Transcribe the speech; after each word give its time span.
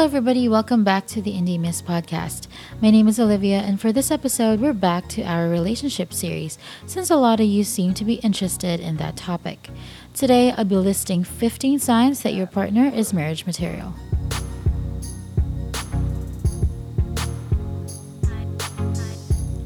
Hello, 0.00 0.08
everybody. 0.08 0.48
Welcome 0.48 0.82
back 0.82 1.06
to 1.08 1.20
the 1.20 1.32
Indy 1.32 1.58
Miss 1.58 1.82
podcast. 1.82 2.46
My 2.80 2.88
name 2.88 3.06
is 3.06 3.20
Olivia, 3.20 3.58
and 3.58 3.78
for 3.78 3.92
this 3.92 4.10
episode, 4.10 4.58
we're 4.58 4.72
back 4.72 5.06
to 5.10 5.22
our 5.24 5.46
relationship 5.46 6.14
series 6.14 6.56
since 6.86 7.10
a 7.10 7.16
lot 7.16 7.38
of 7.38 7.44
you 7.44 7.64
seem 7.64 7.92
to 7.92 8.04
be 8.06 8.14
interested 8.14 8.80
in 8.80 8.96
that 8.96 9.18
topic. 9.18 9.68
Today, 10.14 10.52
I'll 10.52 10.64
be 10.64 10.76
listing 10.76 11.22
15 11.22 11.80
signs 11.80 12.22
that 12.22 12.32
your 12.32 12.46
partner 12.46 12.86
is 12.86 13.12
marriage 13.12 13.44
material. 13.44 13.92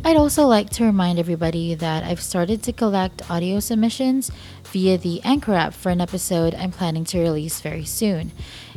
I'd 0.05 0.17
also 0.17 0.47
like 0.47 0.69
to 0.71 0.85
remind 0.85 1.21
everybody 1.21 1.77
that 1.77 2.03
I've 2.03 2.21
started 2.21 2.61
to 2.65 2.73
collect 2.73 3.31
audio 3.31 3.61
submissions 3.61 4.33
via 4.65 4.99
the 4.99 5.23
Anchor 5.23 5.55
app 5.55 5.75
for 5.75 5.91
an 5.91 6.01
episode 6.01 6.57
I'm 6.57 6.73
planning 6.73 7.05
to 7.05 7.21
release 7.21 7.61
very 7.61 7.85
soon. 7.85 8.33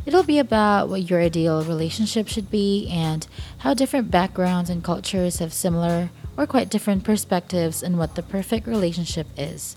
It'll 0.08 0.22
be 0.22 0.38
about 0.38 0.88
what 0.88 1.10
your 1.10 1.20
ideal 1.20 1.62
relationship 1.62 2.28
should 2.28 2.50
be 2.50 2.88
and 2.90 3.26
how 3.58 3.74
different 3.74 4.10
backgrounds 4.10 4.70
and 4.70 4.82
cultures 4.82 5.38
have 5.38 5.52
similar 5.52 6.08
or 6.34 6.46
quite 6.46 6.70
different 6.70 7.04
perspectives 7.04 7.84
on 7.84 7.98
what 7.98 8.14
the 8.14 8.22
perfect 8.22 8.66
relationship 8.66 9.26
is. 9.36 9.76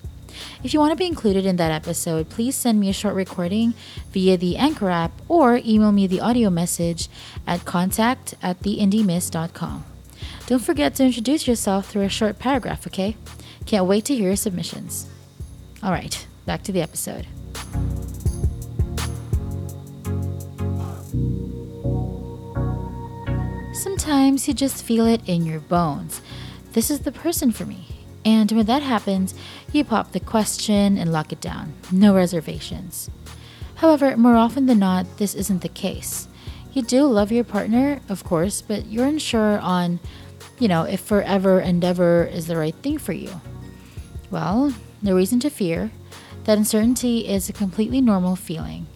If 0.63 0.73
you 0.73 0.79
want 0.79 0.93
to 0.93 0.95
be 0.95 1.05
included 1.05 1.45
in 1.45 1.57
that 1.57 1.73
episode, 1.73 2.29
please 2.29 2.55
send 2.55 2.79
me 2.79 2.87
a 2.87 2.93
short 2.93 3.13
recording 3.13 3.73
via 4.13 4.37
the 4.37 4.55
Anchor 4.55 4.89
app 4.89 5.11
or 5.27 5.59
email 5.65 5.91
me 5.91 6.07
the 6.07 6.21
audio 6.21 6.49
message 6.49 7.09
at 7.45 7.65
contact 7.65 8.33
at 8.41 8.61
theindymiss.com. 8.61 9.83
Don't 10.47 10.63
forget 10.63 10.95
to 10.95 11.03
introduce 11.03 11.45
yourself 11.45 11.89
through 11.89 12.03
a 12.03 12.09
short 12.09 12.39
paragraph, 12.39 12.87
okay? 12.87 13.17
Can't 13.65 13.85
wait 13.85 14.05
to 14.05 14.15
hear 14.15 14.27
your 14.27 14.37
submissions. 14.37 15.09
All 15.83 15.91
right, 15.91 16.25
back 16.45 16.63
to 16.63 16.71
the 16.71 16.81
episode. 16.81 17.27
Sometimes 24.11 24.45
you 24.45 24.53
just 24.53 24.83
feel 24.83 25.05
it 25.05 25.21
in 25.25 25.45
your 25.45 25.61
bones. 25.61 26.21
This 26.73 26.91
is 26.91 26.99
the 26.99 27.13
person 27.13 27.49
for 27.49 27.65
me. 27.65 27.87
And 28.25 28.51
when 28.51 28.65
that 28.65 28.81
happens, 28.81 29.33
you 29.71 29.85
pop 29.85 30.11
the 30.11 30.19
question 30.19 30.97
and 30.97 31.13
lock 31.13 31.31
it 31.31 31.39
down. 31.39 31.71
No 31.93 32.13
reservations. 32.13 33.09
However, 33.75 34.17
more 34.17 34.35
often 34.35 34.65
than 34.65 34.79
not, 34.79 35.05
this 35.15 35.33
isn't 35.33 35.61
the 35.61 35.69
case. 35.69 36.27
You 36.73 36.81
do 36.81 37.05
love 37.05 37.31
your 37.31 37.45
partner, 37.45 38.01
of 38.09 38.25
course, 38.25 38.61
but 38.61 38.85
you're 38.87 39.05
unsure 39.05 39.59
on, 39.59 40.01
you 40.59 40.67
know, 40.67 40.83
if 40.83 40.99
forever 40.99 41.59
and 41.59 41.81
ever 41.81 42.25
is 42.25 42.47
the 42.47 42.57
right 42.57 42.75
thing 42.75 42.97
for 42.97 43.13
you. 43.13 43.31
Well, 44.29 44.73
no 45.01 45.15
reason 45.15 45.39
to 45.39 45.49
fear. 45.49 45.89
That 46.43 46.57
uncertainty 46.57 47.29
is 47.29 47.47
a 47.47 47.53
completely 47.53 48.01
normal 48.01 48.35
feeling. 48.35 48.87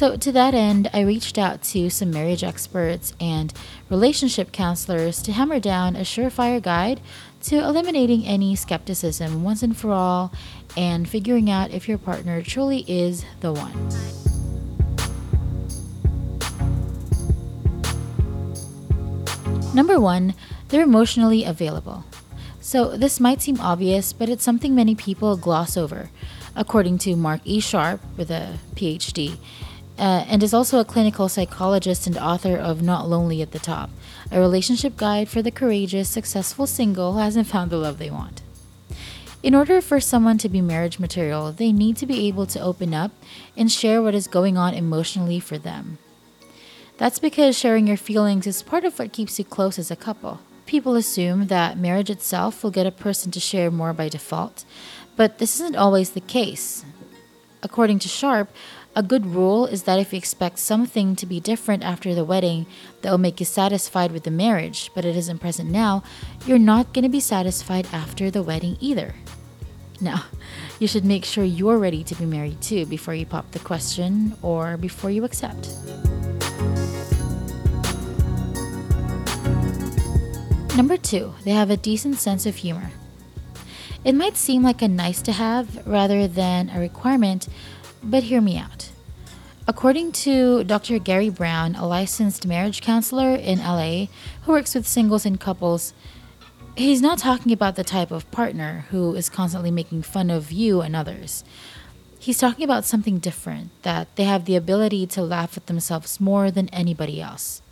So, 0.00 0.16
to 0.16 0.32
that 0.32 0.54
end, 0.54 0.88
I 0.94 1.00
reached 1.00 1.36
out 1.36 1.60
to 1.74 1.90
some 1.90 2.10
marriage 2.10 2.42
experts 2.42 3.12
and 3.20 3.52
relationship 3.90 4.50
counselors 4.50 5.20
to 5.20 5.32
hammer 5.32 5.60
down 5.60 5.94
a 5.94 6.04
surefire 6.04 6.62
guide 6.62 7.02
to 7.42 7.56
eliminating 7.56 8.24
any 8.24 8.56
skepticism 8.56 9.44
once 9.44 9.62
and 9.62 9.76
for 9.76 9.92
all 9.92 10.32
and 10.74 11.06
figuring 11.06 11.50
out 11.50 11.70
if 11.70 11.86
your 11.86 11.98
partner 11.98 12.40
truly 12.40 12.82
is 12.88 13.26
the 13.40 13.52
one. 13.52 13.74
Number 19.74 20.00
one, 20.00 20.32
they're 20.68 20.84
emotionally 20.84 21.44
available. 21.44 22.06
So, 22.62 22.96
this 22.96 23.20
might 23.20 23.42
seem 23.42 23.60
obvious, 23.60 24.14
but 24.14 24.30
it's 24.30 24.44
something 24.44 24.74
many 24.74 24.94
people 24.94 25.36
gloss 25.36 25.76
over, 25.76 26.08
according 26.56 26.96
to 27.00 27.16
Mark 27.16 27.42
E. 27.44 27.60
Sharp, 27.60 28.00
with 28.16 28.30
a 28.30 28.56
PhD 28.76 29.36
uh, 30.00 30.24
and 30.28 30.42
is 30.42 30.54
also 30.54 30.78
a 30.80 30.84
clinical 30.84 31.28
psychologist 31.28 32.06
and 32.06 32.16
author 32.16 32.56
of 32.56 32.80
Not 32.80 33.06
Lonely 33.06 33.42
at 33.42 33.52
the 33.52 33.58
Top, 33.58 33.90
a 34.32 34.40
relationship 34.40 34.96
guide 34.96 35.28
for 35.28 35.42
the 35.42 35.50
courageous, 35.50 36.08
successful 36.08 36.66
single 36.66 37.12
who 37.12 37.18
hasn't 37.18 37.46
found 37.46 37.70
the 37.70 37.76
love 37.76 37.98
they 37.98 38.10
want. 38.10 38.40
In 39.42 39.54
order 39.54 39.82
for 39.82 40.00
someone 40.00 40.38
to 40.38 40.48
be 40.48 40.62
marriage 40.62 40.98
material, 40.98 41.52
they 41.52 41.70
need 41.70 41.98
to 41.98 42.06
be 42.06 42.26
able 42.28 42.46
to 42.46 42.60
open 42.60 42.94
up 42.94 43.12
and 43.58 43.70
share 43.70 44.02
what 44.02 44.14
is 44.14 44.26
going 44.26 44.56
on 44.56 44.72
emotionally 44.72 45.38
for 45.38 45.58
them. 45.58 45.98
That's 46.96 47.18
because 47.18 47.58
sharing 47.58 47.86
your 47.86 47.98
feelings 47.98 48.46
is 48.46 48.62
part 48.62 48.84
of 48.84 48.98
what 48.98 49.12
keeps 49.12 49.38
you 49.38 49.44
close 49.44 49.78
as 49.78 49.90
a 49.90 49.96
couple. 49.96 50.40
People 50.64 50.96
assume 50.96 51.48
that 51.48 51.76
marriage 51.76 52.08
itself 52.08 52.64
will 52.64 52.70
get 52.70 52.86
a 52.86 52.90
person 52.90 53.30
to 53.32 53.40
share 53.40 53.70
more 53.70 53.92
by 53.92 54.08
default, 54.08 54.64
but 55.16 55.38
this 55.38 55.60
isn't 55.60 55.76
always 55.76 56.10
the 56.10 56.20
case. 56.20 56.86
According 57.62 57.98
to 58.00 58.08
Sharp, 58.08 58.48
a 58.96 59.02
good 59.02 59.26
rule 59.26 59.66
is 59.66 59.84
that 59.84 60.00
if 60.00 60.12
you 60.12 60.18
expect 60.18 60.58
something 60.58 61.14
to 61.16 61.26
be 61.26 61.38
different 61.38 61.84
after 61.84 62.14
the 62.14 62.24
wedding 62.24 62.66
that 63.02 63.10
will 63.10 63.18
make 63.18 63.38
you 63.38 63.46
satisfied 63.46 64.10
with 64.10 64.24
the 64.24 64.30
marriage, 64.30 64.90
but 64.94 65.04
it 65.04 65.16
isn't 65.16 65.38
present 65.38 65.70
now, 65.70 66.02
you're 66.44 66.58
not 66.58 66.92
going 66.92 67.04
to 67.04 67.08
be 67.08 67.20
satisfied 67.20 67.86
after 67.92 68.30
the 68.30 68.42
wedding 68.42 68.76
either. 68.80 69.14
Now, 70.00 70.24
you 70.78 70.88
should 70.88 71.04
make 71.04 71.24
sure 71.24 71.44
you're 71.44 71.78
ready 71.78 72.02
to 72.04 72.14
be 72.14 72.24
married 72.24 72.60
too 72.62 72.86
before 72.86 73.14
you 73.14 73.26
pop 73.26 73.50
the 73.52 73.58
question 73.60 74.34
or 74.42 74.76
before 74.76 75.10
you 75.10 75.24
accept. 75.24 75.68
Number 80.76 80.96
two, 80.96 81.34
they 81.44 81.50
have 81.50 81.70
a 81.70 81.76
decent 81.76 82.16
sense 82.16 82.46
of 82.46 82.56
humor. 82.56 82.90
It 84.02 84.14
might 84.14 84.38
seem 84.38 84.62
like 84.62 84.80
a 84.80 84.88
nice 84.88 85.20
to 85.22 85.32
have 85.32 85.86
rather 85.86 86.26
than 86.26 86.70
a 86.70 86.80
requirement, 86.80 87.48
but 88.02 88.24
hear 88.24 88.40
me 88.40 88.56
out. 88.56 88.90
According 89.68 90.12
to 90.12 90.64
Dr. 90.64 90.98
Gary 90.98 91.28
Brown, 91.28 91.74
a 91.76 91.86
licensed 91.86 92.46
marriage 92.46 92.80
counselor 92.80 93.34
in 93.34 93.58
LA 93.58 94.06
who 94.42 94.52
works 94.52 94.74
with 94.74 94.86
singles 94.86 95.24
and 95.24 95.38
couples, 95.38 95.92
he's 96.76 97.02
not 97.02 97.18
talking 97.18 97.52
about 97.52 97.76
the 97.76 97.84
type 97.84 98.10
of 98.10 98.30
partner 98.30 98.86
who 98.90 99.14
is 99.14 99.28
constantly 99.28 99.70
making 99.70 100.02
fun 100.02 100.30
of 100.30 100.50
you 100.50 100.80
and 100.80 100.96
others. 100.96 101.44
He's 102.18 102.38
talking 102.38 102.64
about 102.64 102.84
something 102.84 103.18
different, 103.18 103.70
that 103.82 104.14
they 104.16 104.24
have 104.24 104.44
the 104.44 104.56
ability 104.56 105.06
to 105.08 105.22
laugh 105.22 105.56
at 105.56 105.66
themselves 105.66 106.20
more 106.20 106.50
than 106.50 106.68
anybody 106.70 107.20
else. 107.20 107.62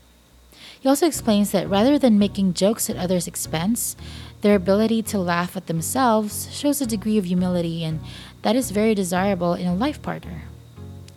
He 0.80 0.88
also 0.88 1.06
explains 1.06 1.50
that 1.50 1.68
rather 1.68 1.98
than 1.98 2.18
making 2.18 2.54
jokes 2.54 2.88
at 2.88 2.96
others' 2.96 3.26
expense, 3.26 3.96
their 4.40 4.54
ability 4.54 5.02
to 5.02 5.18
laugh 5.18 5.56
at 5.56 5.66
themselves 5.66 6.48
shows 6.54 6.80
a 6.80 6.86
degree 6.86 7.18
of 7.18 7.24
humility, 7.24 7.82
and 7.82 8.00
that 8.43 8.56
is 8.56 8.71
very 8.71 8.94
desirable 8.94 9.54
in 9.54 9.66
a 9.66 9.75
life 9.75 10.00
partner. 10.03 10.43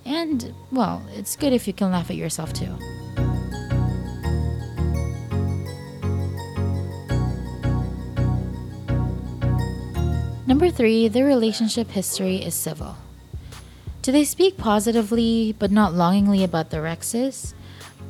And, 0.06 0.54
well, 0.72 1.04
it's 1.14 1.36
good 1.36 1.54
if 1.54 1.68
you 1.68 1.74
can 1.74 1.92
laugh 1.92 2.10
at 2.10 2.16
yourself 2.16 2.54
too. 2.54 2.76
Number 10.48 10.70
three, 10.70 11.08
the 11.08 11.24
relationship 11.24 11.92
history 11.92 12.38
is 12.38 12.54
civil. 12.54 12.98
Do 14.02 14.12
they 14.12 14.26
speak 14.26 14.58
positively 14.58 15.56
but 15.58 15.72
not 15.72 15.94
longingly 15.94 16.44
about 16.44 16.72
their 16.72 16.88
exes? 16.88 17.54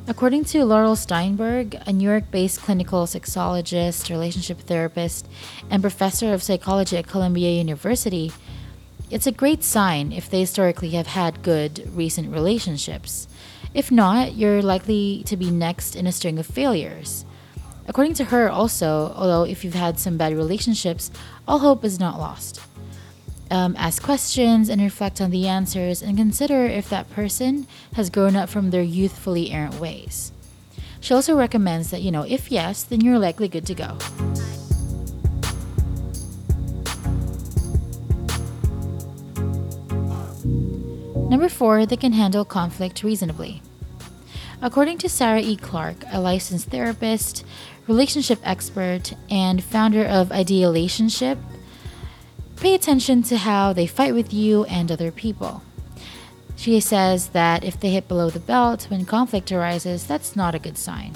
According 0.08 0.46
to 0.46 0.64
Laurel 0.64 0.96
Steinberg, 0.96 1.80
a 1.86 1.92
New 1.92 2.08
York 2.08 2.32
based 2.32 2.60
clinical 2.60 3.06
sexologist, 3.06 4.10
relationship 4.10 4.58
therapist, 4.58 5.28
and 5.70 5.80
professor 5.80 6.34
of 6.34 6.42
psychology 6.42 6.96
at 6.96 7.06
Columbia 7.06 7.50
University, 7.50 8.32
it's 9.12 9.26
a 9.26 9.32
great 9.32 9.62
sign 9.62 10.10
if 10.10 10.28
they 10.28 10.40
historically 10.40 10.90
have 10.90 11.06
had 11.06 11.42
good 11.42 11.88
recent 11.94 12.32
relationships. 12.32 13.28
If 13.74 13.92
not, 13.92 14.34
you're 14.34 14.62
likely 14.62 15.22
to 15.26 15.36
be 15.36 15.50
next 15.50 15.94
in 15.94 16.06
a 16.06 16.12
string 16.12 16.38
of 16.38 16.46
failures. 16.46 17.24
According 17.86 18.14
to 18.14 18.24
her, 18.24 18.48
also, 18.50 19.12
although 19.14 19.44
if 19.44 19.64
you've 19.64 19.74
had 19.74 19.98
some 19.98 20.16
bad 20.16 20.34
relationships, 20.34 21.10
all 21.46 21.60
hope 21.60 21.84
is 21.84 22.00
not 22.00 22.18
lost 22.18 22.60
um, 23.52 23.76
ask 23.78 24.02
questions 24.02 24.70
and 24.70 24.80
reflect 24.80 25.20
on 25.20 25.30
the 25.30 25.46
answers 25.46 26.02
and 26.02 26.16
consider 26.16 26.64
if 26.64 26.88
that 26.88 27.10
person 27.10 27.66
has 27.94 28.08
grown 28.08 28.34
up 28.34 28.48
from 28.48 28.70
their 28.70 28.82
youthfully 28.82 29.52
errant 29.52 29.78
ways. 29.78 30.32
She 31.00 31.12
also 31.12 31.36
recommends 31.36 31.90
that, 31.90 32.00
you 32.00 32.10
know, 32.10 32.22
if 32.22 32.50
yes, 32.50 32.82
then 32.82 33.02
you're 33.02 33.18
likely 33.18 33.48
good 33.48 33.66
to 33.66 33.74
go. 33.74 33.98
Number 41.42 41.56
four, 41.56 41.86
they 41.86 41.96
can 41.96 42.12
handle 42.12 42.44
conflict 42.44 43.02
reasonably. 43.02 43.62
According 44.60 44.98
to 44.98 45.08
Sarah 45.08 45.40
E. 45.40 45.56
Clark, 45.56 45.96
a 46.12 46.20
licensed 46.20 46.68
therapist, 46.68 47.44
relationship 47.88 48.38
expert, 48.44 49.14
and 49.28 49.60
founder 49.60 50.04
of 50.04 50.28
Idealationship, 50.28 51.38
Pay 52.58 52.76
attention 52.76 53.24
to 53.24 53.38
how 53.38 53.72
they 53.72 53.88
fight 53.88 54.14
with 54.14 54.32
you 54.32 54.62
and 54.66 54.92
other 54.92 55.10
people. 55.10 55.64
She 56.54 56.78
says 56.78 57.30
that 57.30 57.64
if 57.64 57.80
they 57.80 57.90
hit 57.90 58.06
below 58.06 58.30
the 58.30 58.38
belt 58.38 58.86
when 58.88 59.04
conflict 59.04 59.50
arises, 59.50 60.06
that's 60.06 60.36
not 60.36 60.54
a 60.54 60.60
good 60.60 60.78
sign. 60.78 61.14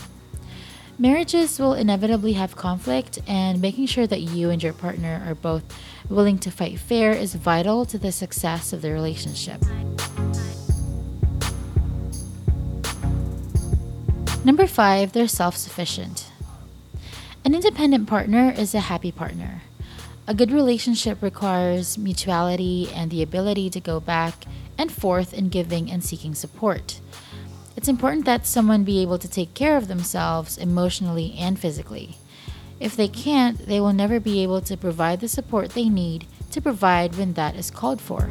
Marriages 0.98 1.60
will 1.60 1.74
inevitably 1.74 2.32
have 2.32 2.56
conflict, 2.56 3.20
and 3.28 3.62
making 3.62 3.86
sure 3.86 4.08
that 4.08 4.22
you 4.22 4.50
and 4.50 4.60
your 4.60 4.72
partner 4.72 5.22
are 5.24 5.36
both 5.36 5.62
willing 6.08 6.38
to 6.38 6.50
fight 6.50 6.80
fair 6.80 7.12
is 7.12 7.36
vital 7.36 7.84
to 7.84 7.96
the 7.96 8.10
success 8.10 8.72
of 8.72 8.82
the 8.82 8.90
relationship. 8.90 9.62
Number 14.46 14.68
five, 14.68 15.10
they're 15.10 15.26
self 15.26 15.56
sufficient. 15.56 16.30
An 17.44 17.52
independent 17.52 18.06
partner 18.06 18.54
is 18.56 18.76
a 18.76 18.86
happy 18.86 19.10
partner. 19.10 19.62
A 20.28 20.34
good 20.34 20.52
relationship 20.52 21.20
requires 21.20 21.98
mutuality 21.98 22.88
and 22.94 23.10
the 23.10 23.24
ability 23.24 23.70
to 23.70 23.80
go 23.80 23.98
back 23.98 24.44
and 24.78 24.92
forth 24.92 25.34
in 25.34 25.48
giving 25.48 25.90
and 25.90 26.04
seeking 26.04 26.32
support. 26.32 27.00
It's 27.74 27.88
important 27.88 28.24
that 28.26 28.46
someone 28.46 28.84
be 28.84 29.02
able 29.02 29.18
to 29.18 29.28
take 29.28 29.52
care 29.52 29.76
of 29.76 29.88
themselves 29.88 30.56
emotionally 30.56 31.34
and 31.36 31.58
physically. 31.58 32.16
If 32.78 32.94
they 32.94 33.08
can't, 33.08 33.66
they 33.66 33.80
will 33.80 33.92
never 33.92 34.20
be 34.20 34.44
able 34.44 34.60
to 34.60 34.76
provide 34.76 35.18
the 35.18 35.28
support 35.28 35.70
they 35.70 35.88
need 35.88 36.24
to 36.52 36.60
provide 36.60 37.16
when 37.16 37.32
that 37.32 37.56
is 37.56 37.72
called 37.72 38.00
for. 38.00 38.30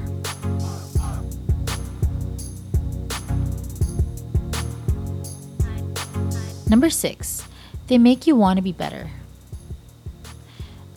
Number 6.75 6.89
six, 6.89 7.47
they 7.87 7.97
make 7.97 8.27
you 8.27 8.35
want 8.35 8.57
to 8.57 8.61
be 8.61 8.73
better. 8.73 9.11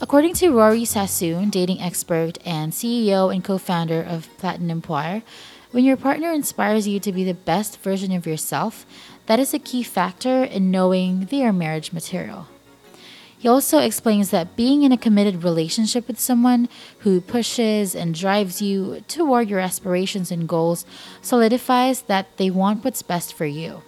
According 0.00 0.34
to 0.34 0.50
Rory 0.50 0.84
Sassoon, 0.84 1.50
dating 1.50 1.80
expert 1.80 2.36
and 2.44 2.72
CEO 2.72 3.32
and 3.32 3.44
co 3.44 3.58
founder 3.58 4.02
of 4.02 4.28
Platinum 4.38 4.72
Empire, 4.72 5.22
when 5.70 5.84
your 5.84 5.96
partner 5.96 6.32
inspires 6.32 6.88
you 6.88 6.98
to 6.98 7.12
be 7.12 7.22
the 7.22 7.32
best 7.32 7.78
version 7.80 8.10
of 8.10 8.26
yourself, 8.26 8.86
that 9.26 9.38
is 9.38 9.54
a 9.54 9.60
key 9.60 9.84
factor 9.84 10.42
in 10.42 10.72
knowing 10.72 11.26
they 11.26 11.44
are 11.44 11.52
marriage 11.52 11.92
material. 11.92 12.48
He 13.38 13.46
also 13.46 13.78
explains 13.78 14.30
that 14.30 14.56
being 14.56 14.82
in 14.82 14.90
a 14.90 14.98
committed 14.98 15.44
relationship 15.44 16.08
with 16.08 16.18
someone 16.18 16.68
who 17.06 17.20
pushes 17.20 17.94
and 17.94 18.16
drives 18.16 18.60
you 18.60 19.04
toward 19.06 19.48
your 19.48 19.60
aspirations 19.60 20.32
and 20.32 20.48
goals 20.48 20.84
solidifies 21.22 22.02
that 22.10 22.36
they 22.36 22.50
want 22.50 22.82
what's 22.82 23.02
best 23.02 23.32
for 23.32 23.46
you. 23.46 23.82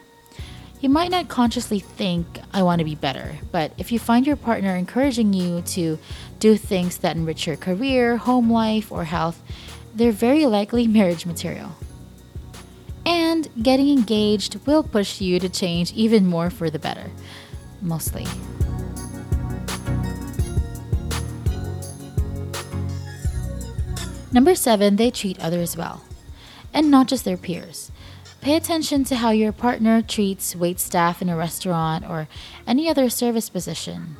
You 0.80 0.88
might 0.88 1.10
not 1.10 1.28
consciously 1.28 1.78
think, 1.78 2.40
I 2.54 2.62
want 2.62 2.78
to 2.78 2.86
be 2.86 2.94
better, 2.94 3.36
but 3.52 3.72
if 3.76 3.92
you 3.92 3.98
find 3.98 4.26
your 4.26 4.36
partner 4.36 4.74
encouraging 4.76 5.34
you 5.34 5.60
to 5.60 5.98
do 6.38 6.56
things 6.56 6.96
that 6.98 7.16
enrich 7.16 7.46
your 7.46 7.56
career, 7.56 8.16
home 8.16 8.50
life, 8.50 8.90
or 8.90 9.04
health, 9.04 9.42
they're 9.94 10.10
very 10.10 10.46
likely 10.46 10.86
marriage 10.86 11.26
material. 11.26 11.72
And 13.04 13.48
getting 13.62 13.90
engaged 13.90 14.66
will 14.66 14.82
push 14.82 15.20
you 15.20 15.38
to 15.38 15.50
change 15.50 15.92
even 15.92 16.26
more 16.26 16.48
for 16.48 16.70
the 16.70 16.78
better. 16.78 17.10
Mostly. 17.82 18.26
Number 24.32 24.54
seven, 24.54 24.96
they 24.96 25.10
treat 25.10 25.38
others 25.40 25.76
well, 25.76 26.04
and 26.72 26.90
not 26.90 27.06
just 27.06 27.26
their 27.26 27.36
peers. 27.36 27.92
Pay 28.40 28.56
attention 28.56 29.04
to 29.04 29.16
how 29.16 29.32
your 29.32 29.52
partner 29.52 30.00
treats 30.00 30.56
wait 30.56 30.80
staff 30.80 31.20
in 31.20 31.28
a 31.28 31.36
restaurant 31.36 32.08
or 32.08 32.26
any 32.66 32.88
other 32.88 33.10
service 33.10 33.50
position. 33.50 34.16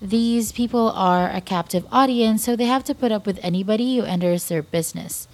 These 0.00 0.52
people 0.52 0.90
are 0.92 1.28
a 1.30 1.42
captive 1.42 1.86
audience, 1.92 2.42
so 2.42 2.56
they 2.56 2.64
have 2.64 2.84
to 2.84 2.94
put 2.94 3.12
up 3.12 3.26
with 3.26 3.38
anybody 3.42 3.98
who 3.98 4.04
enters 4.04 4.48
their 4.48 4.62
business. 4.62 5.28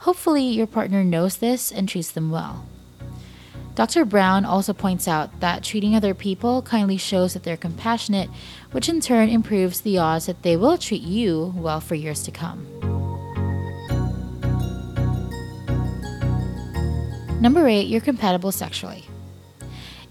Hopefully, 0.00 0.44
your 0.44 0.66
partner 0.66 1.02
knows 1.02 1.38
this 1.38 1.72
and 1.72 1.88
treats 1.88 2.10
them 2.10 2.30
well. 2.30 2.66
Dr. 3.74 4.04
Brown 4.04 4.44
also 4.44 4.74
points 4.74 5.08
out 5.08 5.40
that 5.40 5.64
treating 5.64 5.96
other 5.96 6.12
people 6.12 6.60
kindly 6.60 6.98
shows 6.98 7.32
that 7.32 7.44
they're 7.44 7.56
compassionate, 7.56 8.28
which 8.72 8.90
in 8.90 9.00
turn 9.00 9.30
improves 9.30 9.80
the 9.80 9.96
odds 9.96 10.26
that 10.26 10.42
they 10.42 10.54
will 10.54 10.76
treat 10.76 11.02
you 11.02 11.54
well 11.56 11.80
for 11.80 11.94
years 11.94 12.22
to 12.24 12.30
come. 12.30 12.91
Number 17.42 17.66
eight, 17.66 17.88
you're 17.88 18.00
compatible 18.00 18.52
sexually. 18.52 19.02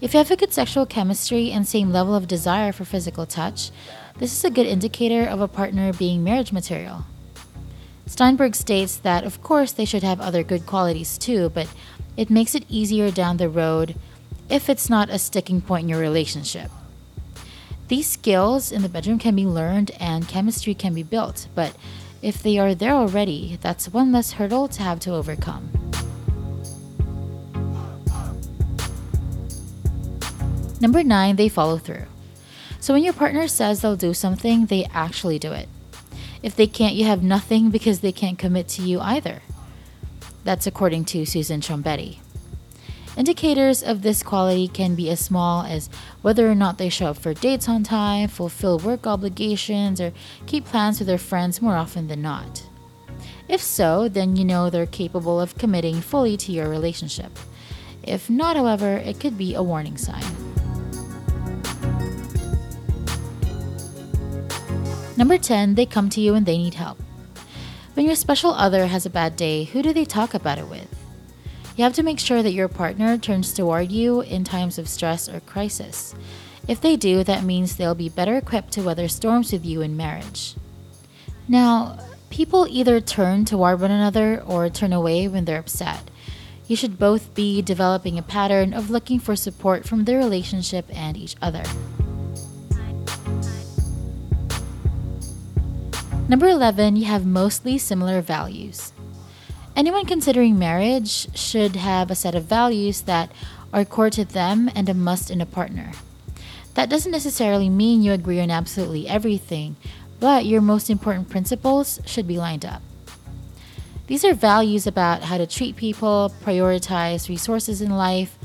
If 0.02 0.12
you 0.12 0.18
have 0.18 0.30
a 0.30 0.36
good 0.36 0.52
sexual 0.52 0.84
chemistry 0.84 1.50
and 1.50 1.66
same 1.66 1.90
level 1.90 2.14
of 2.14 2.28
desire 2.28 2.72
for 2.72 2.84
physical 2.84 3.24
touch, 3.24 3.70
this 4.18 4.36
is 4.36 4.44
a 4.44 4.50
good 4.50 4.66
indicator 4.66 5.26
of 5.26 5.40
a 5.40 5.48
partner 5.48 5.94
being 5.94 6.22
marriage 6.22 6.52
material. 6.52 7.06
Steinberg 8.04 8.54
states 8.54 8.96
that, 8.98 9.24
of 9.24 9.42
course, 9.42 9.72
they 9.72 9.86
should 9.86 10.02
have 10.02 10.20
other 10.20 10.42
good 10.42 10.66
qualities 10.66 11.16
too, 11.16 11.48
but 11.48 11.72
it 12.18 12.28
makes 12.28 12.54
it 12.54 12.66
easier 12.68 13.10
down 13.10 13.38
the 13.38 13.48
road 13.48 13.94
if 14.50 14.68
it's 14.68 14.90
not 14.90 15.08
a 15.08 15.18
sticking 15.18 15.62
point 15.62 15.84
in 15.84 15.88
your 15.88 16.00
relationship. 16.00 16.70
These 17.88 18.10
skills 18.10 18.70
in 18.70 18.82
the 18.82 18.90
bedroom 18.90 19.18
can 19.18 19.34
be 19.34 19.46
learned 19.46 19.90
and 19.98 20.28
chemistry 20.28 20.74
can 20.74 20.92
be 20.92 21.02
built, 21.02 21.48
but 21.54 21.74
if 22.20 22.42
they 22.42 22.58
are 22.58 22.74
there 22.74 22.92
already, 22.92 23.58
that's 23.62 23.88
one 23.88 24.12
less 24.12 24.32
hurdle 24.32 24.68
to 24.68 24.82
have 24.82 25.00
to 25.00 25.14
overcome. 25.14 25.81
Number 30.82 31.04
nine, 31.04 31.36
they 31.36 31.48
follow 31.48 31.78
through. 31.78 32.06
So 32.80 32.92
when 32.92 33.04
your 33.04 33.12
partner 33.12 33.46
says 33.46 33.80
they'll 33.80 33.94
do 33.94 34.12
something, 34.12 34.66
they 34.66 34.84
actually 34.92 35.38
do 35.38 35.52
it. 35.52 35.68
If 36.42 36.56
they 36.56 36.66
can't, 36.66 36.96
you 36.96 37.04
have 37.04 37.22
nothing 37.22 37.70
because 37.70 38.00
they 38.00 38.10
can't 38.10 38.36
commit 38.36 38.66
to 38.70 38.82
you 38.82 38.98
either. 38.98 39.42
That's 40.42 40.66
according 40.66 41.04
to 41.04 41.24
Susan 41.24 41.60
Trombetti. 41.60 42.18
Indicators 43.16 43.80
of 43.80 44.02
this 44.02 44.24
quality 44.24 44.66
can 44.66 44.96
be 44.96 45.08
as 45.08 45.20
small 45.20 45.62
as 45.62 45.88
whether 46.20 46.50
or 46.50 46.56
not 46.56 46.78
they 46.78 46.88
show 46.88 47.06
up 47.06 47.18
for 47.18 47.32
dates 47.32 47.68
on 47.68 47.84
time, 47.84 48.26
fulfill 48.26 48.80
work 48.80 49.06
obligations, 49.06 50.00
or 50.00 50.12
keep 50.46 50.64
plans 50.64 50.98
with 50.98 51.06
their 51.06 51.16
friends 51.16 51.62
more 51.62 51.76
often 51.76 52.08
than 52.08 52.22
not. 52.22 52.64
If 53.46 53.62
so, 53.62 54.08
then 54.08 54.34
you 54.34 54.44
know 54.44 54.68
they're 54.68 54.86
capable 54.86 55.40
of 55.40 55.56
committing 55.58 56.00
fully 56.00 56.36
to 56.38 56.50
your 56.50 56.68
relationship. 56.68 57.38
If 58.02 58.28
not, 58.28 58.56
however, 58.56 58.96
it 58.96 59.20
could 59.20 59.38
be 59.38 59.54
a 59.54 59.62
warning 59.62 59.96
sign. 59.96 60.51
Number 65.22 65.38
10, 65.38 65.76
they 65.76 65.86
come 65.86 66.10
to 66.10 66.20
you 66.20 66.32
when 66.32 66.42
they 66.42 66.58
need 66.58 66.74
help. 66.74 66.98
When 67.94 68.06
your 68.06 68.16
special 68.16 68.50
other 68.54 68.86
has 68.86 69.06
a 69.06 69.08
bad 69.08 69.36
day, 69.36 69.62
who 69.62 69.80
do 69.80 69.92
they 69.92 70.04
talk 70.04 70.34
about 70.34 70.58
it 70.58 70.66
with? 70.66 70.92
You 71.76 71.84
have 71.84 71.92
to 71.92 72.02
make 72.02 72.18
sure 72.18 72.42
that 72.42 72.54
your 72.54 72.66
partner 72.66 73.16
turns 73.16 73.54
toward 73.54 73.92
you 73.92 74.22
in 74.22 74.42
times 74.42 74.78
of 74.78 74.88
stress 74.88 75.28
or 75.28 75.38
crisis. 75.38 76.12
If 76.66 76.80
they 76.80 76.96
do, 76.96 77.22
that 77.22 77.44
means 77.44 77.76
they'll 77.76 77.94
be 77.94 78.08
better 78.08 78.36
equipped 78.36 78.72
to 78.72 78.82
weather 78.82 79.06
storms 79.06 79.52
with 79.52 79.64
you 79.64 79.80
in 79.80 79.96
marriage. 79.96 80.56
Now, 81.46 82.00
people 82.30 82.66
either 82.68 83.00
turn 83.00 83.44
toward 83.44 83.80
one 83.80 83.92
another 83.92 84.42
or 84.44 84.68
turn 84.70 84.92
away 84.92 85.28
when 85.28 85.44
they're 85.44 85.60
upset. 85.60 86.10
You 86.66 86.74
should 86.74 86.98
both 86.98 87.32
be 87.32 87.62
developing 87.62 88.18
a 88.18 88.22
pattern 88.22 88.74
of 88.74 88.90
looking 88.90 89.20
for 89.20 89.36
support 89.36 89.86
from 89.86 90.04
the 90.04 90.16
relationship 90.16 90.86
and 90.92 91.16
each 91.16 91.36
other. 91.40 91.62
Number 96.32 96.48
11, 96.48 96.96
you 96.96 97.04
have 97.04 97.26
mostly 97.26 97.76
similar 97.76 98.22
values. 98.22 98.94
Anyone 99.76 100.06
considering 100.06 100.58
marriage 100.58 101.28
should 101.36 101.76
have 101.76 102.10
a 102.10 102.14
set 102.14 102.34
of 102.34 102.44
values 102.44 103.02
that 103.02 103.30
are 103.70 103.84
core 103.84 104.08
to 104.08 104.24
them 104.24 104.70
and 104.74 104.88
a 104.88 104.94
must 104.94 105.30
in 105.30 105.42
a 105.42 105.44
partner. 105.44 105.92
That 106.72 106.88
doesn't 106.88 107.12
necessarily 107.12 107.68
mean 107.68 108.00
you 108.00 108.12
agree 108.12 108.40
on 108.40 108.50
absolutely 108.50 109.06
everything, 109.06 109.76
but 110.20 110.46
your 110.46 110.62
most 110.62 110.88
important 110.88 111.28
principles 111.28 112.00
should 112.06 112.26
be 112.26 112.38
lined 112.38 112.64
up. 112.64 112.80
These 114.06 114.24
are 114.24 114.32
values 114.32 114.86
about 114.86 115.24
how 115.24 115.36
to 115.36 115.46
treat 115.46 115.76
people, 115.76 116.32
prioritize 116.42 117.28
resources 117.28 117.82
in 117.82 117.90
life, 117.90 118.38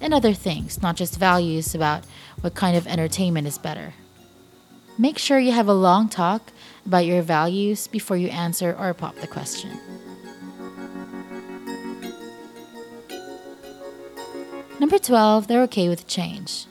and 0.00 0.14
other 0.14 0.32
things, 0.32 0.80
not 0.80 0.94
just 0.94 1.18
values 1.18 1.74
about 1.74 2.04
what 2.40 2.54
kind 2.54 2.76
of 2.76 2.86
entertainment 2.86 3.48
is 3.48 3.58
better. 3.58 3.94
Make 4.98 5.18
sure 5.18 5.38
you 5.38 5.52
have 5.52 5.68
a 5.68 5.74
long 5.74 6.08
talk 6.08 6.52
about 6.84 7.06
your 7.06 7.22
values 7.22 7.86
before 7.86 8.16
you 8.16 8.28
answer 8.28 8.76
or 8.78 8.92
pop 8.92 9.16
the 9.16 9.26
question. 9.26 9.78
Number 14.78 14.98
12, 14.98 15.46
they're 15.46 15.62
okay 15.62 15.88
with 15.88 16.06
change. 16.06 16.66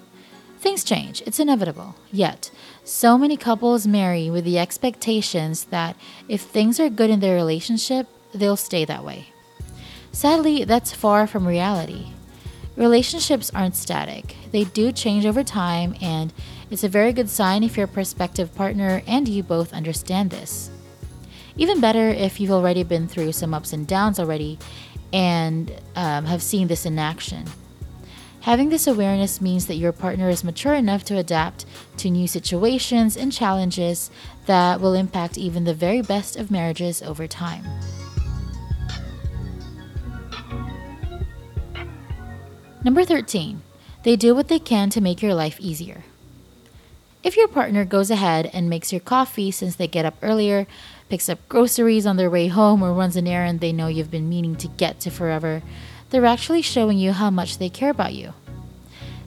Things 0.60 0.84
change, 0.84 1.24
it's 1.26 1.40
inevitable. 1.40 1.96
Yet, 2.12 2.52
so 2.84 3.18
many 3.18 3.38
couples 3.38 3.88
marry 3.88 4.30
with 4.30 4.44
the 4.44 4.60
expectations 4.60 5.66
that 5.66 5.96
if 6.28 6.42
things 6.42 6.80
are 6.80 6.90
good 6.90 7.10
in 7.10 7.20
their 7.20 7.36
relationship, 7.36 8.08
they'll 8.34 8.58
stay 8.58 8.86
that 8.86 9.04
way. 9.04 9.28
Sadly, 10.12 10.66
that's 10.66 10.94
far 10.94 11.26
from 11.26 11.48
reality. 11.48 12.12
Relationships 12.78 13.52
aren't 13.54 13.76
static, 13.76 14.36
they 14.52 14.64
do 14.64 14.92
change 14.92 15.26
over 15.26 15.44
time, 15.44 15.96
and 16.02 16.32
it's 16.70 16.86
a 16.86 16.90
very 16.90 17.12
good 17.12 17.30
sign 17.30 17.64
if 17.64 17.76
your 17.76 17.88
prospective 17.88 18.56
partner 18.56 19.02
and 19.06 19.28
you 19.28 19.44
both 19.44 19.74
understand 19.74 20.30
this. 20.30 20.72
Even 21.58 21.82
better 21.82 22.08
if 22.08 22.40
you've 22.40 22.52
already 22.52 22.84
been 22.84 23.10
through 23.10 23.34
some 23.34 23.54
ups 23.54 23.74
and 23.74 23.86
downs 23.86 24.20
already 24.20 24.58
and 25.12 25.72
um, 25.98 26.26
have 26.26 26.42
seen 26.42 26.70
this 26.70 26.86
in 26.86 26.98
action. 26.98 27.46
Having 28.42 28.70
this 28.70 28.88
awareness 28.88 29.42
means 29.42 29.68
that 29.68 29.76
your 29.76 29.92
partner 29.92 30.30
is 30.30 30.44
mature 30.44 30.74
enough 30.74 31.04
to 31.06 31.18
adapt 31.18 31.66
to 31.98 32.10
new 32.10 32.28
situations 32.28 33.16
and 33.16 33.32
challenges 33.32 34.10
that 34.46 34.82
will 34.82 34.96
impact 34.96 35.38
even 35.38 35.66
the 35.66 35.74
very 35.74 36.02
best 36.02 36.38
of 36.38 36.50
marriages 36.50 37.04
over 37.04 37.28
time. 37.28 37.64
Number 42.84 43.04
13, 43.04 43.62
They 44.04 44.16
do 44.16 44.34
what 44.34 44.48
they 44.48 44.58
can 44.58 44.90
to 44.90 45.02
make 45.02 45.22
your 45.22 45.36
life 45.36 45.60
easier. 45.60 46.04
If 47.22 47.38
your 47.38 47.48
partner 47.48 47.86
goes 47.86 48.10
ahead 48.10 48.50
and 48.52 48.68
makes 48.68 48.92
your 48.92 49.00
coffee 49.00 49.52
since 49.52 49.76
they 49.76 49.88
get 49.88 50.06
up 50.06 50.16
earlier, 50.24 50.66
picks 51.08 51.30
up 51.30 51.48
groceries 51.48 52.08
on 52.08 52.18
their 52.18 52.32
way 52.32 52.48
home, 52.48 52.82
or 52.82 52.94
runs 52.94 53.16
an 53.16 53.28
errand 53.28 53.60
they 53.60 53.72
know 53.72 53.86
you've 53.86 54.10
been 54.10 54.28
meaning 54.28 54.56
to 54.56 54.68
get 54.68 55.00
to 55.02 55.12
forever, 55.12 55.62
they're 56.10 56.26
actually 56.26 56.64
showing 56.64 56.98
you 56.98 57.12
how 57.12 57.30
much 57.30 57.60
they 57.60 57.70
care 57.70 57.92
about 57.92 58.16
you. 58.16 58.34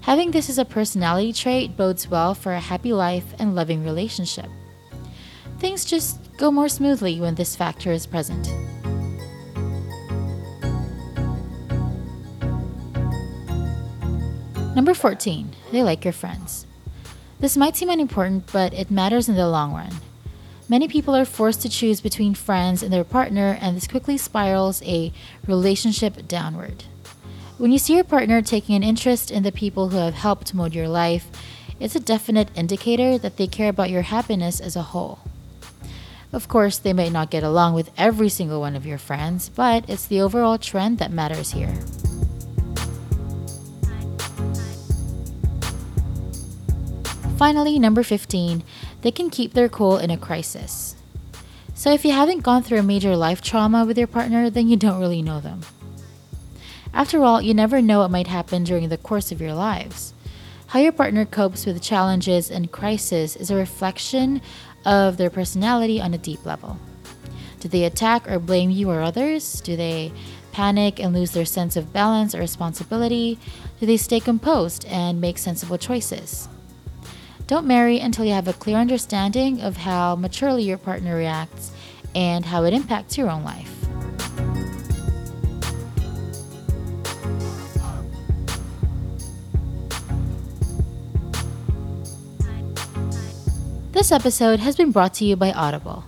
Having 0.00 0.32
this 0.32 0.50
as 0.50 0.58
a 0.58 0.64
personality 0.64 1.32
trait 1.32 1.76
bodes 1.76 2.10
well 2.10 2.34
for 2.34 2.54
a 2.54 2.60
happy 2.60 2.92
life 2.92 3.34
and 3.38 3.54
loving 3.54 3.84
relationship. 3.84 4.46
Things 5.60 5.84
just 5.84 6.18
go 6.36 6.50
more 6.50 6.68
smoothly 6.68 7.20
when 7.20 7.36
this 7.36 7.54
factor 7.54 7.92
is 7.92 8.06
present. 8.06 8.48
Number 14.74 14.92
14, 14.92 15.54
they 15.70 15.84
like 15.84 16.04
your 16.04 16.12
friends. 16.12 16.66
This 17.38 17.56
might 17.56 17.76
seem 17.76 17.90
unimportant, 17.90 18.50
but 18.52 18.74
it 18.74 18.90
matters 18.90 19.28
in 19.28 19.36
the 19.36 19.48
long 19.48 19.72
run. 19.72 19.92
Many 20.68 20.88
people 20.88 21.14
are 21.14 21.24
forced 21.24 21.62
to 21.62 21.68
choose 21.68 22.00
between 22.00 22.34
friends 22.34 22.82
and 22.82 22.92
their 22.92 23.04
partner, 23.04 23.56
and 23.60 23.76
this 23.76 23.86
quickly 23.86 24.16
spirals 24.18 24.82
a 24.82 25.12
relationship 25.46 26.26
downward. 26.26 26.84
When 27.56 27.70
you 27.70 27.78
see 27.78 27.94
your 27.94 28.02
partner 28.02 28.42
taking 28.42 28.74
an 28.74 28.82
interest 28.82 29.30
in 29.30 29.44
the 29.44 29.52
people 29.52 29.90
who 29.90 29.98
have 29.98 30.14
helped 30.14 30.54
mold 30.54 30.74
your 30.74 30.88
life, 30.88 31.28
it's 31.78 31.94
a 31.94 32.00
definite 32.00 32.48
indicator 32.56 33.16
that 33.18 33.36
they 33.36 33.46
care 33.46 33.68
about 33.68 33.90
your 33.90 34.02
happiness 34.02 34.58
as 34.58 34.74
a 34.74 34.82
whole. 34.82 35.20
Of 36.32 36.48
course, 36.48 36.78
they 36.78 36.92
may 36.92 37.10
not 37.10 37.30
get 37.30 37.44
along 37.44 37.74
with 37.74 37.92
every 37.96 38.28
single 38.28 38.60
one 38.60 38.74
of 38.74 38.86
your 38.86 38.98
friends, 38.98 39.50
but 39.50 39.88
it's 39.88 40.06
the 40.06 40.20
overall 40.20 40.58
trend 40.58 40.98
that 40.98 41.12
matters 41.12 41.52
here. 41.52 41.78
Finally, 47.36 47.80
number 47.80 48.04
15, 48.04 48.62
they 49.02 49.10
can 49.10 49.28
keep 49.28 49.54
their 49.54 49.68
cool 49.68 49.98
in 49.98 50.10
a 50.10 50.16
crisis. 50.16 50.94
So, 51.74 51.92
if 51.92 52.04
you 52.04 52.12
haven't 52.12 52.44
gone 52.44 52.62
through 52.62 52.78
a 52.78 52.84
major 52.84 53.16
life 53.16 53.42
trauma 53.42 53.84
with 53.84 53.98
your 53.98 54.06
partner, 54.06 54.48
then 54.48 54.68
you 54.68 54.76
don't 54.76 55.00
really 55.00 55.22
know 55.22 55.40
them. 55.40 55.62
After 56.92 57.24
all, 57.24 57.42
you 57.42 57.52
never 57.52 57.82
know 57.82 57.98
what 57.98 58.12
might 58.12 58.28
happen 58.28 58.62
during 58.62 58.88
the 58.88 58.96
course 58.96 59.32
of 59.32 59.40
your 59.40 59.52
lives. 59.52 60.14
How 60.68 60.78
your 60.78 60.92
partner 60.92 61.24
copes 61.24 61.66
with 61.66 61.82
challenges 61.82 62.52
and 62.52 62.70
crisis 62.70 63.34
is 63.34 63.50
a 63.50 63.56
reflection 63.56 64.40
of 64.84 65.16
their 65.16 65.30
personality 65.30 66.00
on 66.00 66.14
a 66.14 66.18
deep 66.18 66.46
level. 66.46 66.78
Do 67.58 67.68
they 67.68 67.82
attack 67.82 68.30
or 68.30 68.38
blame 68.38 68.70
you 68.70 68.90
or 68.90 69.02
others? 69.02 69.60
Do 69.60 69.74
they 69.74 70.12
panic 70.52 71.00
and 71.00 71.12
lose 71.12 71.32
their 71.32 71.44
sense 71.44 71.76
of 71.76 71.92
balance 71.92 72.32
or 72.32 72.38
responsibility? 72.38 73.40
Do 73.80 73.86
they 73.86 73.96
stay 73.96 74.20
composed 74.20 74.84
and 74.86 75.20
make 75.20 75.38
sensible 75.38 75.78
choices? 75.78 76.48
Don't 77.46 77.66
marry 77.66 77.98
until 77.98 78.24
you 78.24 78.32
have 78.32 78.48
a 78.48 78.54
clear 78.54 78.78
understanding 78.78 79.60
of 79.60 79.76
how 79.76 80.16
maturely 80.16 80.62
your 80.62 80.78
partner 80.78 81.14
reacts 81.14 81.72
and 82.14 82.46
how 82.46 82.64
it 82.64 82.72
impacts 82.72 83.18
your 83.18 83.28
own 83.28 83.44
life. 83.44 83.70
This 93.92 94.10
episode 94.10 94.60
has 94.60 94.76
been 94.76 94.90
brought 94.90 95.12
to 95.14 95.24
you 95.24 95.36
by 95.36 95.52
Audible. 95.52 96.04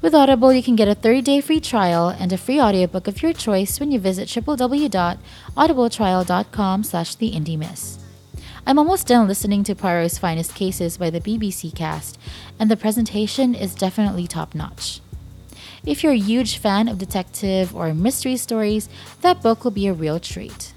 With 0.00 0.14
Audible, 0.14 0.52
you 0.52 0.62
can 0.62 0.74
get 0.74 0.88
a 0.88 0.94
30-day 0.94 1.40
free 1.40 1.60
trial 1.60 2.08
and 2.08 2.32
a 2.32 2.38
free 2.38 2.60
audiobook 2.60 3.06
of 3.06 3.22
your 3.22 3.32
choice 3.32 3.78
when 3.78 3.92
you 3.92 3.98
visit 3.98 4.28
www.audibletrial.com 4.28 6.84
slash 6.84 7.14
the 7.14 7.28
indy 7.28 7.56
miss. 7.56 7.98
I'm 8.68 8.78
almost 8.78 9.06
done 9.06 9.26
listening 9.26 9.64
to 9.64 9.74
Poirot's 9.74 10.18
Finest 10.18 10.54
Cases 10.54 10.98
by 10.98 11.08
the 11.08 11.22
BBC 11.22 11.74
cast, 11.74 12.18
and 12.58 12.70
the 12.70 12.76
presentation 12.76 13.54
is 13.54 13.74
definitely 13.74 14.26
top 14.26 14.54
notch. 14.54 15.00
If 15.86 16.04
you're 16.04 16.12
a 16.12 16.18
huge 16.18 16.58
fan 16.58 16.86
of 16.86 16.98
detective 16.98 17.74
or 17.74 17.94
mystery 17.94 18.36
stories, 18.36 18.90
that 19.22 19.40
book 19.40 19.64
will 19.64 19.70
be 19.70 19.86
a 19.86 19.94
real 19.94 20.20
treat. 20.20 20.74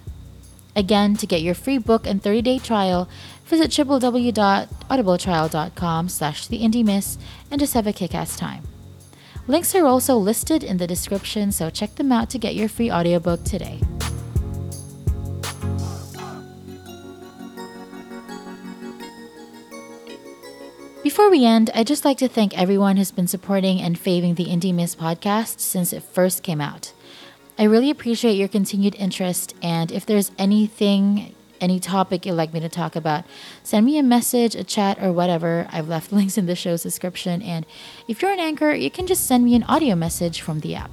Again, 0.73 1.17
to 1.17 1.27
get 1.27 1.41
your 1.41 1.53
free 1.53 1.79
book 1.79 2.07
and 2.07 2.23
30-day 2.23 2.59
trial, 2.59 3.09
visit 3.43 3.71
www.audibletrial.com 3.71 6.07
slash 6.07 6.47
theindymiss 6.47 7.17
and 7.51 7.59
just 7.59 7.73
have 7.73 7.87
a 7.87 7.91
kick-ass 7.91 8.37
time. 8.37 8.63
Links 9.47 9.75
are 9.75 9.85
also 9.85 10.15
listed 10.15 10.63
in 10.63 10.77
the 10.77 10.87
description, 10.87 11.51
so 11.51 11.69
check 11.69 11.95
them 11.95 12.13
out 12.13 12.29
to 12.29 12.37
get 12.37 12.55
your 12.55 12.69
free 12.69 12.89
audiobook 12.89 13.43
today. 13.43 13.81
Before 21.11 21.29
we 21.29 21.43
end, 21.43 21.69
I'd 21.75 21.87
just 21.87 22.05
like 22.05 22.19
to 22.19 22.29
thank 22.29 22.57
everyone 22.57 22.95
who's 22.95 23.11
been 23.11 23.27
supporting 23.27 23.81
and 23.81 23.99
faving 23.99 24.35
the 24.35 24.45
Indy 24.45 24.71
Miss 24.71 24.95
podcast 24.95 25.59
since 25.59 25.91
it 25.91 26.03
first 26.03 26.41
came 26.41 26.61
out. 26.61 26.93
I 27.59 27.65
really 27.65 27.89
appreciate 27.89 28.35
your 28.35 28.47
continued 28.47 28.95
interest, 28.95 29.53
and 29.61 29.91
if 29.91 30.05
there's 30.05 30.31
anything, 30.37 31.35
any 31.59 31.81
topic 31.81 32.25
you'd 32.25 32.35
like 32.35 32.53
me 32.53 32.61
to 32.61 32.69
talk 32.69 32.95
about, 32.95 33.25
send 33.61 33.85
me 33.85 33.97
a 33.97 34.03
message, 34.03 34.55
a 34.55 34.63
chat, 34.63 35.03
or 35.03 35.11
whatever. 35.11 35.67
I've 35.69 35.89
left 35.89 36.13
links 36.13 36.37
in 36.37 36.45
the 36.45 36.55
show's 36.55 36.81
description, 36.81 37.41
and 37.41 37.65
if 38.07 38.21
you're 38.21 38.31
an 38.31 38.39
anchor, 38.39 38.71
you 38.71 38.89
can 38.89 39.05
just 39.05 39.27
send 39.27 39.43
me 39.43 39.53
an 39.53 39.63
audio 39.63 39.95
message 39.95 40.39
from 40.39 40.61
the 40.61 40.75
app. 40.75 40.91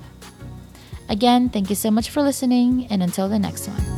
Again, 1.08 1.48
thank 1.48 1.70
you 1.70 1.76
so 1.76 1.92
much 1.92 2.10
for 2.10 2.22
listening, 2.22 2.88
and 2.90 3.04
until 3.04 3.28
the 3.28 3.38
next 3.38 3.68
one. 3.68 3.97